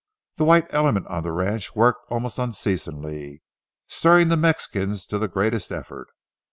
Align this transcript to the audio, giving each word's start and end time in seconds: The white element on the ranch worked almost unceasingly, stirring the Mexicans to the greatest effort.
The 0.37 0.45
white 0.45 0.65
element 0.71 1.05
on 1.09 1.21
the 1.21 1.31
ranch 1.31 1.75
worked 1.75 2.11
almost 2.11 2.39
unceasingly, 2.39 3.43
stirring 3.87 4.29
the 4.29 4.35
Mexicans 4.35 5.05
to 5.05 5.19
the 5.19 5.27
greatest 5.27 5.71
effort. 5.71 6.07